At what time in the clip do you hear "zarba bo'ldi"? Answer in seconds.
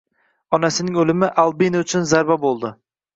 2.13-2.73